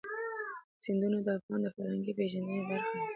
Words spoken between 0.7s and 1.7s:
سیندونه د افغانانو